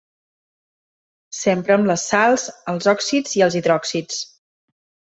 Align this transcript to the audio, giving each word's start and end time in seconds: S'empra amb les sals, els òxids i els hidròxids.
S'empra 1.41 1.77
amb 1.81 1.91
les 1.91 2.07
sals, 2.13 2.49
els 2.75 2.91
òxids 2.97 3.39
i 3.41 3.47
els 3.49 3.59
hidròxids. 3.63 4.27